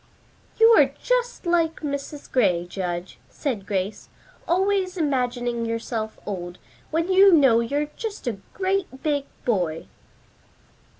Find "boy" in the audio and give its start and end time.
9.45-9.85